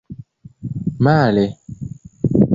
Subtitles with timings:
[1.01, 1.45] male